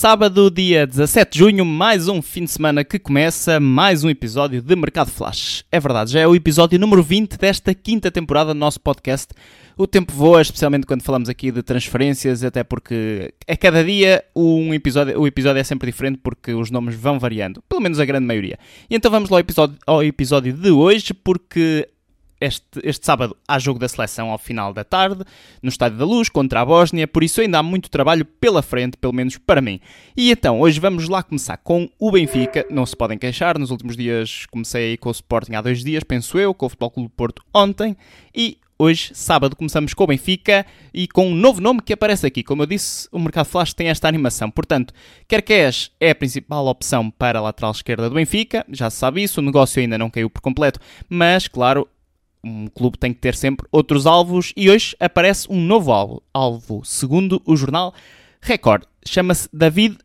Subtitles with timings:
[0.00, 4.62] Sábado, dia 17 de junho, mais um fim de semana que começa, mais um episódio
[4.62, 5.62] de Mercado Flash.
[5.70, 9.34] É verdade, já é o episódio número 20 desta quinta temporada do nosso podcast.
[9.76, 14.72] O tempo voa, especialmente quando falamos aqui de transferências, até porque a cada dia um
[14.72, 18.24] episódio, o episódio é sempre diferente porque os nomes vão variando, pelo menos a grande
[18.24, 18.58] maioria.
[18.88, 21.86] E então vamos lá ao episódio, ao episódio de hoje, porque
[22.40, 25.24] este, este sábado há jogo da seleção ao final da tarde,
[25.62, 28.96] no Estádio da Luz, contra a Bósnia, por isso ainda há muito trabalho pela frente,
[28.96, 29.80] pelo menos para mim.
[30.16, 33.96] E então, hoje vamos lá começar com o Benfica, não se podem queixar, nos últimos
[33.96, 37.42] dias comecei com o Sporting há dois dias, penso eu, com o Futebol Clube Porto
[37.54, 37.96] ontem,
[38.34, 42.42] e hoje, sábado, começamos com o Benfica e com um novo nome que aparece aqui.
[42.42, 44.50] Como eu disse, o Mercado Flash tem esta animação.
[44.50, 44.94] Portanto,
[45.28, 49.40] Querqués é a principal opção para a lateral esquerda do Benfica, já se sabe isso,
[49.40, 51.86] o negócio ainda não caiu por completo, mas, claro,
[52.42, 56.82] um clube tem que ter sempre outros alvos e hoje aparece um novo alvo, alvo
[56.84, 57.94] segundo o jornal
[58.40, 58.84] Record.
[59.06, 59.98] Chama-se David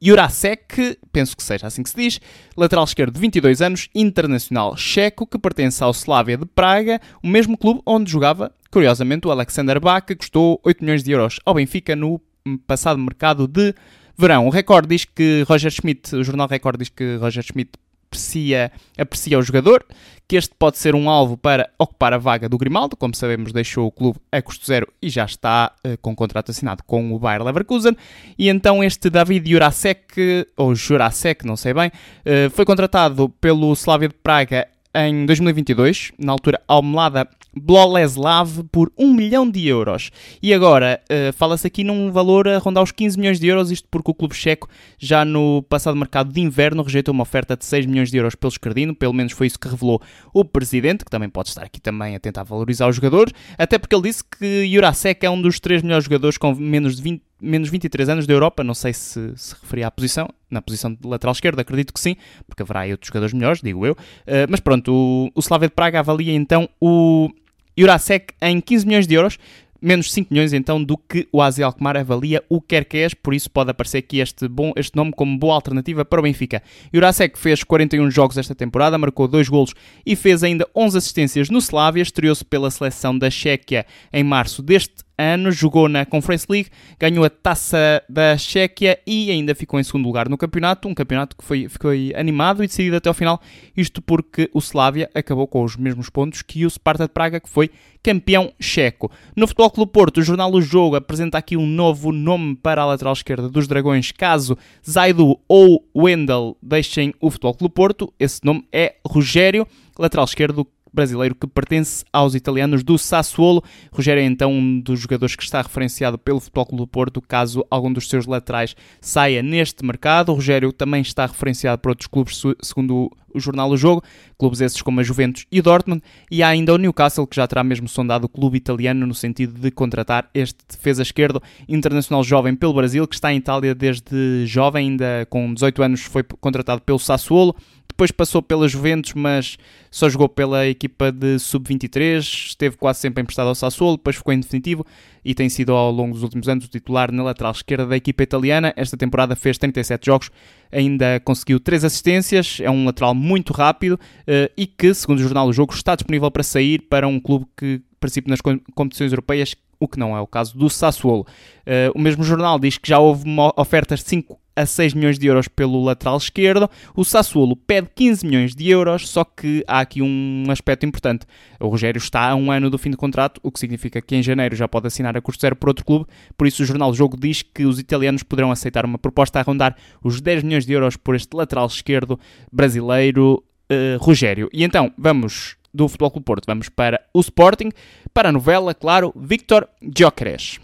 [0.00, 2.20] Jurasek, penso que seja assim que se diz,
[2.56, 7.58] lateral esquerdo de 22 anos, internacional checo, que pertence ao Slavia de Praga, o mesmo
[7.58, 11.96] clube onde jogava, curiosamente, o Alexander Bach, que custou 8 milhões de euros ao Benfica
[11.96, 12.20] no
[12.66, 13.74] passado mercado de
[14.16, 14.46] verão.
[14.46, 17.72] O Record diz que Roger Schmidt, o jornal Record diz que Roger Schmidt
[18.08, 19.84] aprecia, aprecia o jogador,
[20.26, 23.86] que este pode ser um alvo para ocupar a vaga do Grimaldo, como sabemos deixou
[23.86, 27.42] o clube a custo zero e já está uh, com contrato assinado com o Bayer
[27.42, 27.96] Leverkusen,
[28.38, 34.08] e então este David Jurasek, ou Jurasek, não sei bem, uh, foi contratado pelo Slavia
[34.08, 40.10] de Praga em 2022, na altura Almelada Bloleslav por 1 milhão de euros.
[40.42, 43.88] E agora, uh, fala-se aqui num valor a rondar os 15 milhões de euros, isto
[43.90, 47.86] porque o clube checo já no passado mercado de inverno rejeitou uma oferta de 6
[47.86, 50.00] milhões de euros pelo Escardino, pelo menos foi isso que revelou
[50.32, 53.94] o presidente, que também pode estar aqui também a tentar valorizar os jogadores, até porque
[53.94, 57.68] ele disse que Jurasek é um dos três melhores jogadores com menos de 20 menos
[57.68, 61.32] 23 anos da Europa, não sei se se referia à posição, na posição de lateral
[61.32, 62.16] esquerdo, acredito que sim,
[62.46, 63.92] porque haverá outros jogadores melhores, digo eu.
[63.92, 67.30] Uh, mas pronto, o, o Slavia de Praga avalia então o
[67.76, 69.38] Jurasek em 15 milhões de euros,
[69.80, 73.70] menos 5 milhões então do que o AZ Alkmaar avalia o Kerkés, por isso pode
[73.70, 76.62] aparecer aqui este, bom, este nome como boa alternativa para o Benfica.
[76.92, 81.58] Jurasek fez 41 jogos esta temporada, marcou 2 golos e fez ainda 11 assistências no
[81.58, 87.24] Slavia, estreou-se pela seleção da Chequia em março deste anos, jogou na Conference League, ganhou
[87.24, 91.44] a taça da Chequia e ainda ficou em segundo lugar no campeonato, um campeonato que
[91.44, 93.40] foi, foi animado e decidido até ao final,
[93.76, 97.48] isto porque o Slavia acabou com os mesmos pontos que o Sparta de Praga, que
[97.48, 97.70] foi
[98.02, 99.10] campeão checo.
[99.34, 102.86] No Futebol Clube Porto, o jornal O Jogo apresenta aqui um novo nome para a
[102.86, 104.56] lateral esquerda dos Dragões, caso
[104.88, 109.66] Zaidu ou Wendel deixem o Futebol Clube Porto, esse nome é Rogério,
[109.98, 113.62] lateral esquerdo brasileiro que pertence aos italianos do Sassuolo.
[113.92, 117.64] Rogério é então um dos jogadores que está referenciado pelo Futebol Clube do Porto caso
[117.70, 120.32] algum dos seus laterais saia neste mercado.
[120.32, 124.02] O Rogério também está referenciado por outros clubes, segundo o jornal O Jogo,
[124.38, 127.62] clubes esses como a Juventus e Dortmund, e há ainda o Newcastle que já terá
[127.62, 132.74] mesmo sondado o clube italiano no sentido de contratar este defesa esquerdo internacional jovem pelo
[132.74, 137.54] Brasil, que está em Itália desde jovem, ainda com 18 anos foi contratado pelo Sassuolo,
[137.98, 139.58] depois passou pela Juventus, mas
[139.90, 144.38] só jogou pela equipa de sub-23, esteve quase sempre emprestado ao Sassuolo, depois ficou em
[144.38, 144.86] definitivo
[145.24, 148.22] e tem sido ao longo dos últimos anos o titular na lateral esquerda da equipa
[148.22, 148.72] italiana.
[148.76, 150.30] Esta temporada fez 37 jogos,
[150.70, 155.48] ainda conseguiu 3 assistências, é um lateral muito rápido uh, e que, segundo o jornal
[155.48, 159.88] do jogo, está disponível para sair para um clube que participe nas competições europeias, o
[159.88, 161.26] que não é o caso do Sassuolo.
[161.66, 163.24] Uh, o mesmo jornal diz que já houve
[163.56, 166.68] ofertas de 5 a 6 milhões de euros pelo lateral esquerdo.
[166.96, 171.26] O Sassuolo pede 15 milhões de euros, só que há aqui um aspecto importante.
[171.60, 174.22] O Rogério está a um ano do fim de contrato, o que significa que em
[174.22, 176.06] janeiro já pode assinar a custo zero por outro clube.
[176.36, 179.76] Por isso, o jornal Jogo diz que os italianos poderão aceitar uma proposta a rondar
[180.02, 182.18] os 10 milhões de euros por este lateral esquerdo
[182.52, 184.48] brasileiro, uh, Rogério.
[184.52, 187.70] E então, vamos do Futebol Clube Porto, vamos para o Sporting,
[188.12, 190.58] para a novela, claro, Victor Gyökeres.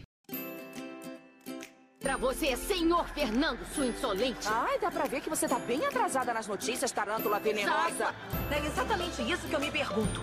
[2.04, 4.46] Pra você, senhor Fernando, sua insolente.
[4.46, 8.14] Ai, dá pra ver que você tá bem atrasada nas notícias, tarântula venenosa.
[8.50, 10.20] É exatamente isso que eu me pergunto.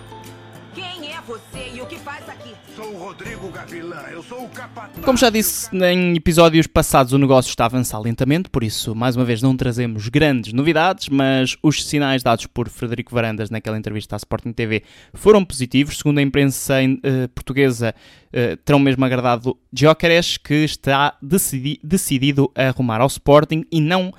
[0.76, 2.54] Quem é você e o que faz aqui?
[2.76, 5.04] Sou o Rodrigo Gavilã, eu sou o capataz.
[5.04, 9.14] Como já disse em episódios passados, o negócio está a avançar lentamente, por isso, mais
[9.14, 14.14] uma vez, não trazemos grandes novidades, mas os sinais dados por Frederico Varandas naquela entrevista
[14.14, 15.98] à Sporting TV foram positivos.
[15.98, 17.94] Segundo a imprensa uh, portuguesa,
[18.32, 24.08] uh, terão mesmo agradado Gyökeres, que está decidi decidido a arrumar ao Sporting e, não,
[24.08, 24.14] uh,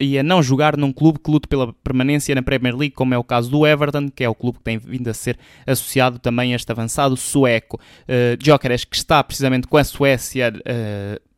[0.00, 3.18] e a não jogar num clube que lute pela permanência na Premier League, como é
[3.18, 6.52] o caso do Everton, que é o clube que tem vindo a ser associado também
[6.52, 7.80] a este avançado sueco.
[8.02, 8.36] Uh,
[8.88, 10.52] que está precisamente com a Suécia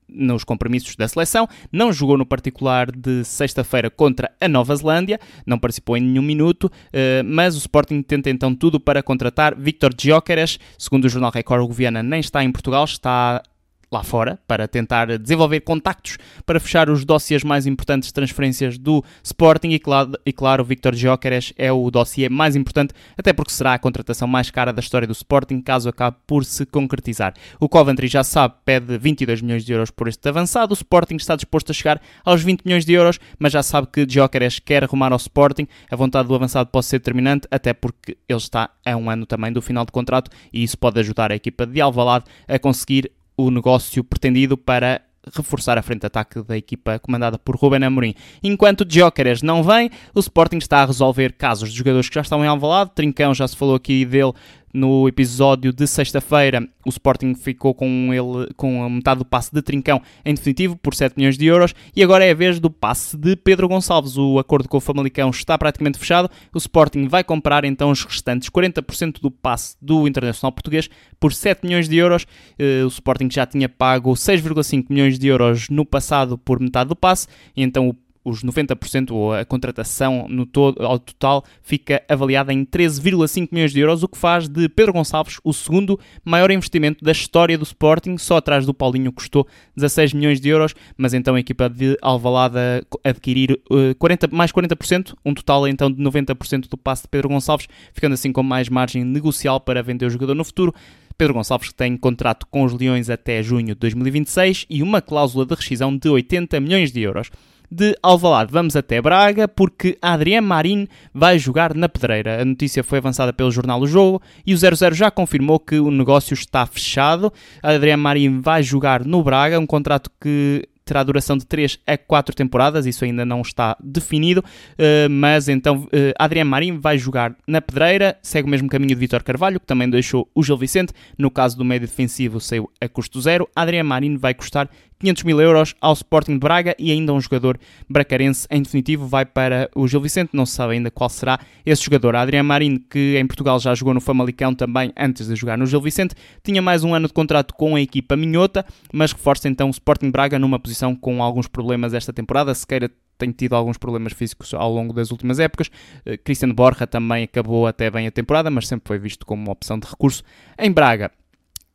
[0.08, 5.58] nos compromissos da seleção, não jogou no particular de sexta-feira contra a Nova Zelândia, não
[5.58, 10.58] participou em nenhum minuto, eh, mas o Sporting tenta então tudo para contratar Victor Gyökeres,
[10.78, 13.42] segundo o jornal Record, o Viana nem está em Portugal, está
[13.90, 19.02] lá fora para tentar desenvolver contactos para fechar os dossiês mais importantes de transferências do
[19.22, 19.70] Sporting.
[19.70, 23.78] E claro, e claro Victor Gyökeres é o dossiê mais importante até porque será a
[23.78, 27.34] contratação mais cara da história do Sporting caso acabe por se concretizar.
[27.58, 31.34] O Coventry já sabe pede 22 milhões de euros por este avançado, o Sporting está
[31.34, 35.12] disposto a chegar aos 20 milhões de euros, mas já sabe que Gyökeres quer arrumar
[35.12, 39.10] ao Sporting, a vontade do avançado pode ser determinante até porque ele está a um
[39.10, 42.58] ano também do final de contrato e isso pode ajudar a equipa de Alvalade a
[42.58, 45.00] conseguir o negócio pretendido para
[45.34, 48.14] reforçar a frente de ataque da equipa comandada por Ruben Amorim.
[48.42, 52.44] Enquanto Gyökeres não vem, o Sporting está a resolver casos de jogadores que já estão
[52.44, 52.92] em Alvalade.
[52.94, 54.32] Trincão já se falou aqui dele
[54.72, 59.62] no episódio de sexta-feira, o Sporting ficou com ele com a metade do passe de
[59.62, 63.16] Trincão em definitivo por 7 milhões de euros e agora é a vez do passe
[63.16, 64.16] de Pedro Gonçalves.
[64.16, 66.30] O acordo com o Famalicão está praticamente fechado.
[66.54, 70.88] O Sporting vai comprar então os restantes 40% do passe do Internacional Português
[71.20, 72.26] por 7 milhões de euros.
[72.58, 76.96] Eh, o Sporting já tinha pago 6,5 milhões de euros no passado por metade do
[76.96, 77.26] passe
[77.56, 77.96] e então o
[78.28, 83.80] os 90% ou a contratação no todo, ao total fica avaliada em 13,5 milhões de
[83.80, 88.18] euros, o que faz de Pedro Gonçalves o segundo maior investimento da história do Sporting,
[88.18, 89.46] só atrás do Paulinho custou
[89.76, 95.14] 16 milhões de euros, mas então a equipa de Alvalada adquirir uh, 40, mais 40%,
[95.24, 99.04] um total então de 90% do passe de Pedro Gonçalves, ficando assim com mais margem
[99.04, 100.74] negocial para vender o jogador no futuro.
[101.18, 105.52] Pedro Gonçalves tem contrato com os Leões até junho de 2026 e uma cláusula de
[105.52, 107.28] rescisão de 80 milhões de euros
[107.70, 108.52] de Alvalade.
[108.52, 112.40] Vamos até Braga porque Adrien Marin vai jogar na Pedreira.
[112.40, 115.90] A notícia foi avançada pelo jornal O Jogo e o 00 já confirmou que o
[115.90, 117.32] negócio está fechado.
[117.62, 122.34] Adrien Marin vai jogar no Braga, um contrato que terá duração de 3 a 4
[122.34, 125.88] temporadas, isso ainda não está definido, uh, mas então uh,
[126.18, 129.88] Adriano Marinho vai jogar na Pedreira, segue o mesmo caminho de Vitor Carvalho, que também
[129.88, 134.18] deixou o Gil Vicente, no caso do médio defensivo saiu a custo zero, Adriano Marinho
[134.18, 134.70] vai custar
[135.00, 137.58] 500 mil euros ao Sporting de Braga e ainda um jogador
[137.88, 138.46] bracarense.
[138.50, 142.16] Em definitivo vai para o Gil Vicente, não se sabe ainda qual será esse jogador.
[142.16, 145.80] Adriano Marinho, que em Portugal já jogou no Famalicão também antes de jogar no Gil
[145.80, 149.70] Vicente, tinha mais um ano de contrato com a equipa minhota, mas reforça então o
[149.70, 154.54] Sporting Braga numa posição com alguns problemas esta temporada, Sequeira tem tido alguns problemas físicos
[154.54, 155.68] ao longo das últimas épocas.
[156.06, 159.52] Uh, Cristiano Borja também acabou até bem a temporada, mas sempre foi visto como uma
[159.52, 160.22] opção de recurso
[160.58, 161.10] em Braga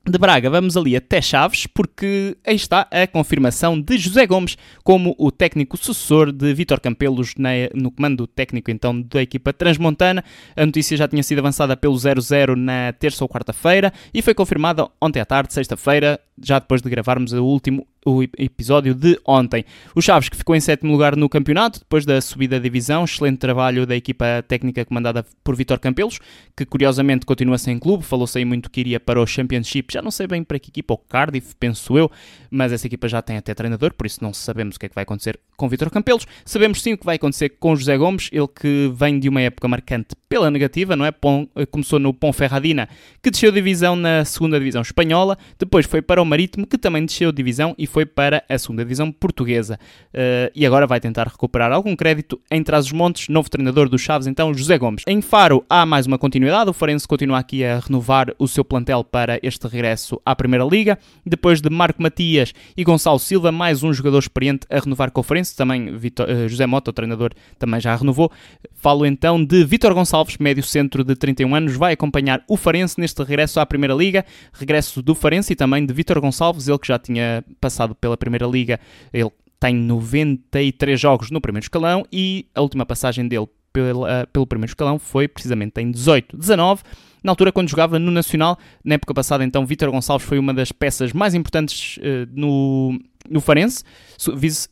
[0.06, 5.16] de Braga, vamos ali até Chaves, porque aí está a confirmação de José Gomes como
[5.18, 7.36] o técnico sucessor de Vítor Campelos
[7.74, 10.22] no comando técnico então da equipa transmontana.
[10.58, 14.90] A notícia já tinha sido avançada pelo 00 na terça ou quarta-feira e foi confirmada
[15.02, 19.66] ontem à tarde, sexta-feira, já depois de gravarmos o último o episódio de ontem.
[19.96, 23.38] O Chaves, que ficou em sétimo lugar no campeonato, depois da subida da divisão, excelente
[23.38, 26.20] trabalho da equipa técnica comandada por Vitor Campelos,
[26.56, 30.12] que curiosamente continua sem clube, falou-se aí muito que iria para o Championship, já não
[30.12, 32.12] sei bem para que equipa, o Cardiff, penso eu,
[32.50, 34.96] mas essa equipa já tem até treinador, por isso não sabemos o que é que
[34.96, 36.26] vai acontecer com Vitor Campelos.
[36.46, 39.68] Sabemos sim o que vai acontecer com José Gomes, ele que vem de uma época
[39.68, 41.14] marcante pela negativa, não é?
[41.72, 42.90] começou no Ponferradina,
[43.22, 47.32] que desceu divisão na segunda divisão espanhola, depois foi para o Marítimo, que também desceu
[47.32, 49.80] divisão e foi para a segunda divisão portuguesa.
[50.12, 54.52] Uh, e agora vai tentar recuperar algum crédito em Trás-os-Montes, novo treinador dos Chaves, então
[54.52, 55.04] José Gomes.
[55.06, 59.04] Em Faro há mais uma continuidade, o Farense continua aqui a renovar o seu plantel
[59.04, 60.98] para este regresso à Primeira Liga.
[61.24, 65.24] Depois de Marco Matias e Gonçalo Silva, mais um jogador experiente a renovar com o
[65.24, 68.32] Farense, também Vitor, uh, José Mota, o treinador, também já renovou.
[68.74, 73.22] Falo então de Vitor Gonçalves, médio centro de 31 anos, vai acompanhar o Farense neste
[73.22, 76.98] regresso à Primeira Liga, regresso do Farense e também de Vitor Gonçalves, ele que já
[76.98, 78.80] tinha passado passado pela Primeira Liga,
[79.12, 84.70] ele tem 93 jogos no primeiro escalão e a última passagem dele pela, pelo primeiro
[84.70, 86.84] escalão foi precisamente em 18, 19.
[87.24, 90.72] Na altura, quando jogava no Nacional, na época passada, então, Vítor Gonçalves foi uma das
[90.72, 93.00] peças mais importantes uh, no,
[93.30, 93.84] no Farense,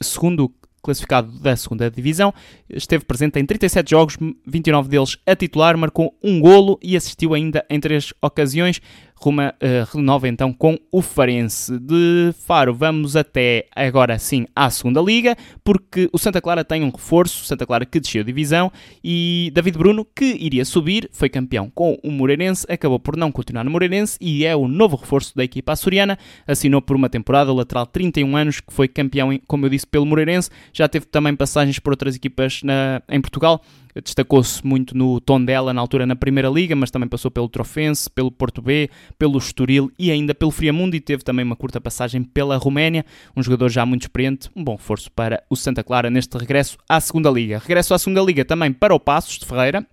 [0.01, 2.33] segundo classificado da segunda divisão,
[2.69, 7.63] esteve presente em 37 jogos, 29 deles a titular, marcou um golo e assistiu ainda
[7.69, 8.81] em três ocasiões.
[9.21, 11.77] Roma uh, renova então com o Farense.
[11.77, 16.89] De Faro vamos até agora sim à segunda liga, porque o Santa Clara tem um
[16.89, 18.71] reforço, Santa Clara que desceu divisão,
[19.03, 23.63] e David Bruno, que iria subir, foi campeão com o Moreirense, acabou por não continuar
[23.63, 27.55] no Moreirense e é o novo reforço da equipa açoriana, assinou por uma temporada, o
[27.55, 31.77] lateral 31 anos, que foi campeão, como eu disse, pelo Moreirense, já teve também passagens
[31.77, 33.61] por outras equipas na, em Portugal,
[34.03, 38.31] destacou-se muito no Tondela na altura na Primeira Liga, mas também passou pelo Trofense, pelo
[38.31, 42.57] Porto B, pelo Estoril e ainda pelo Friamundo e teve também uma curta passagem pela
[42.57, 43.05] Roménia,
[43.35, 46.99] um jogador já muito experiente, um bom reforço para o Santa Clara neste regresso à
[47.01, 47.59] Segunda Liga.
[47.59, 49.85] Regresso à Segunda Liga também para o Passos de Ferreira,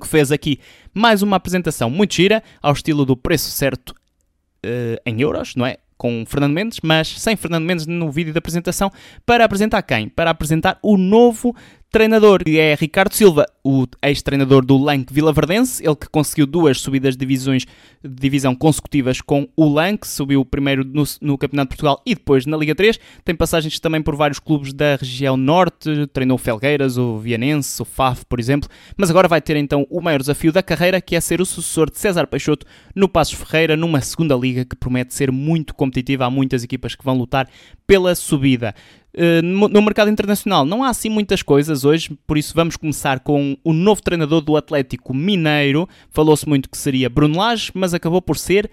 [0.00, 0.60] que fez aqui
[0.94, 5.76] mais uma apresentação muito gira, ao estilo do preço certo uh, em euros, não é?
[5.96, 8.90] Com Fernando Mendes, mas sem Fernando Mendes no vídeo da apresentação,
[9.26, 10.08] para apresentar quem?
[10.08, 11.54] Para apresentar o novo
[11.90, 17.20] treinador, é Ricardo Silva, o ex-treinador do Lank Vilaverdense, ele que conseguiu duas subidas de
[17.20, 17.64] divisões,
[18.02, 22.44] de divisão consecutivas com o Lank, subiu primeiro no, no, Campeonato de Portugal e depois
[22.44, 26.98] na Liga 3, tem passagens também por vários clubes da região norte, treinou o Felgueiras,
[26.98, 30.62] o Vianense, o FAF, por exemplo, mas agora vai ter então o maior desafio da
[30.62, 34.64] carreira, que é ser o sucessor de César Peixoto no Passos Ferreira, numa segunda liga
[34.64, 37.48] que promete ser muito competitiva, há muitas equipas que vão lutar
[37.86, 38.74] pela subida.
[39.20, 43.58] Eh, no mercado internacional não há assim muitas coisas hoje, por isso vamos começar com
[43.64, 45.88] o novo treinador do Atlético Mineiro.
[46.08, 48.70] Falou-se muito que seria Bruno Lage, mas acabou por ser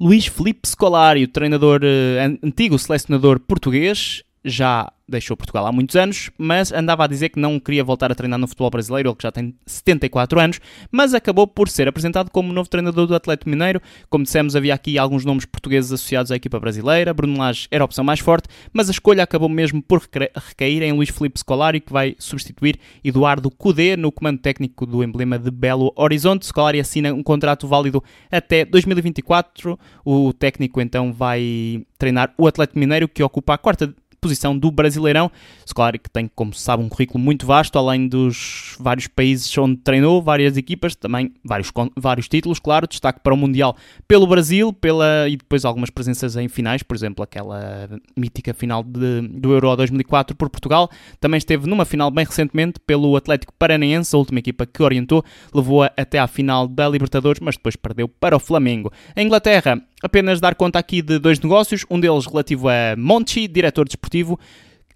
[0.00, 6.30] Luís Felipe Scolari, o treinador uh, antigo selecionador português, já deixou Portugal há muitos anos,
[6.38, 9.24] mas andava a dizer que não queria voltar a treinar no futebol brasileiro, ele que
[9.24, 13.82] já tem 74 anos, mas acabou por ser apresentado como novo treinador do Atlético Mineiro.
[14.08, 17.86] Como dissemos, havia aqui alguns nomes portugueses associados à equipa brasileira, Bruno Lage era a
[17.86, 21.92] opção mais forte, mas a escolha acabou mesmo por recair em Luís Felipe Scolari, que
[21.92, 26.46] vai substituir Eduardo Cudê no comando técnico do emblema de Belo Horizonte.
[26.46, 29.78] Scolari assina um contrato válido até 2024.
[30.04, 35.30] O técnico então vai treinar o Atlético Mineiro, que ocupa a quarta posição do Brasileirão.
[35.74, 39.76] Claro que tem, como se sabe, um currículo muito vasto, além dos vários países onde
[39.76, 45.28] treinou, várias equipas, também vários, vários títulos, claro, destaque para o Mundial pelo Brasil pela,
[45.28, 50.36] e depois algumas presenças em finais, por exemplo, aquela mítica final de, do Euro 2004
[50.36, 50.90] por Portugal.
[51.20, 55.24] Também esteve numa final bem recentemente pelo Atlético Paranaense, a última equipa que orientou,
[55.54, 58.92] levou-a até à final da Libertadores, mas depois perdeu para o Flamengo.
[59.14, 63.86] A Inglaterra apenas dar conta aqui de dois negócios, um deles relativo a Monchi, diretor
[63.86, 64.38] desportivo,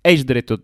[0.05, 0.61] ex-diretor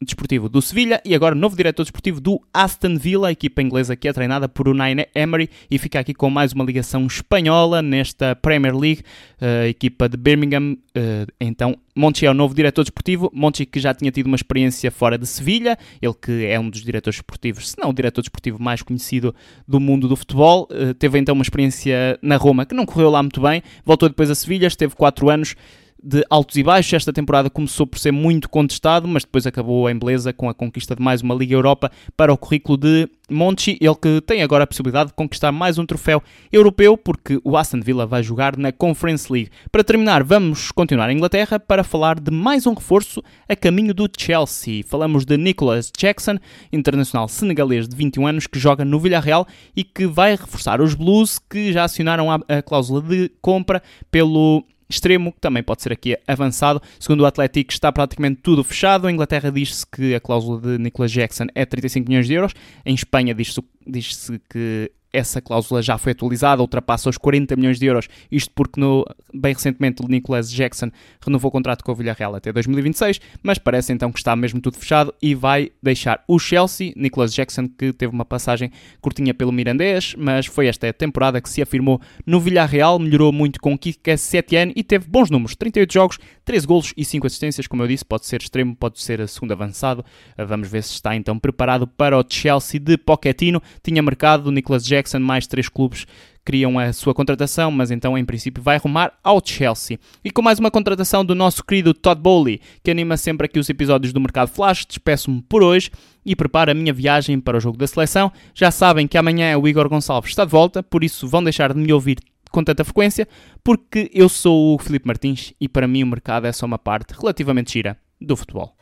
[0.00, 4.08] desportivo do Sevilha e agora novo diretor desportivo do Aston Villa, a equipa inglesa que
[4.08, 8.74] é treinada por Unai Emery e fica aqui com mais uma ligação espanhola nesta Premier
[8.74, 9.02] League,
[9.38, 10.78] a equipa de Birmingham.
[10.94, 14.90] Eh, então, Monchi é o novo diretor desportivo, Monchi que já tinha tido uma experiência
[14.90, 18.62] fora de Sevilha, ele que é um dos diretores desportivos, se não o diretor desportivo
[18.62, 19.34] mais conhecido
[19.68, 23.22] do mundo do futebol, eh, teve então uma experiência na Roma que não correu lá
[23.22, 25.54] muito bem, voltou depois a Sevilha, esteve 4 anos
[26.02, 26.92] de altos e baixos.
[26.92, 30.96] Esta temporada começou por ser muito contestado, mas depois acabou em beleza com a conquista
[30.96, 34.66] de mais uma Liga Europa para o currículo de Monchi, ele que tem agora a
[34.66, 39.32] possibilidade de conquistar mais um troféu europeu, porque o Aston Villa vai jogar na Conference
[39.32, 39.50] League.
[39.70, 44.08] Para terminar, vamos continuar em Inglaterra para falar de mais um reforço a caminho do
[44.18, 44.82] Chelsea.
[44.84, 46.38] Falamos de Nicholas Jackson,
[46.72, 51.38] internacional senegalês de 21 anos, que joga no Villarreal e que vai reforçar os Blues,
[51.38, 53.80] que já acionaram a cláusula de compra
[54.10, 56.82] pelo extremo, que também pode ser aqui avançado.
[56.98, 59.06] Segundo o Atlético, está praticamente tudo fechado.
[59.06, 62.52] A Inglaterra diz-se que a cláusula de Nicolas Jackson é 35 milhões de euros.
[62.84, 67.86] Em Espanha diz-se diz que essa cláusula já foi atualizada, ultrapassa os 40 milhões de
[67.86, 70.90] euros, isto porque no, bem recentemente o Nicholas Jackson
[71.20, 74.76] renovou o contrato com o Villarreal até 2026, mas parece então que está mesmo tudo
[74.76, 80.14] fechado e vai deixar o Chelsea, Nicholas Jackson que teve uma passagem curtinha pelo Mirandês,
[80.16, 84.84] mas foi esta temporada que se afirmou no Villarreal, melhorou muito com Kike Setien e
[84.84, 88.40] teve bons números, 38 jogos, 13 golos e 5 assistências, como eu disse, pode ser
[88.40, 90.04] extremo, pode ser a segundo avançado,
[90.38, 94.84] vamos ver se está então preparado para o Chelsea de Pochettino, tinha marcado o Nicholas
[94.84, 96.06] Jackson Jackson, mais três clubes
[96.44, 99.98] queriam a sua contratação, mas então em princípio vai arrumar ao Chelsea.
[100.24, 103.68] E com mais uma contratação do nosso querido Todd Bowley, que anima sempre aqui os
[103.68, 105.90] episódios do Mercado Flash, despeço-me por hoje
[106.24, 108.32] e preparo a minha viagem para o jogo da seleção.
[108.54, 111.80] Já sabem que amanhã o Igor Gonçalves está de volta, por isso vão deixar de
[111.80, 112.18] me ouvir
[112.50, 113.28] com tanta frequência,
[113.62, 117.14] porque eu sou o Felipe Martins e para mim o mercado é só uma parte
[117.18, 118.74] relativamente gira do futebol.